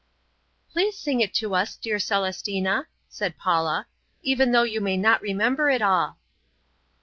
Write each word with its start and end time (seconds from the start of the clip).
"Please 0.71 0.97
sing 0.97 1.21
it 1.21 1.31
to 1.35 1.53
us, 1.53 1.75
dear 1.75 1.99
Celestina," 1.99 2.87
said 3.07 3.37
Paula, 3.37 3.85
"even 4.23 4.51
though 4.51 4.63
you 4.63 4.81
may 4.81 4.97
not 4.97 5.21
remember 5.21 5.69
it 5.69 5.83
all." 5.83 6.17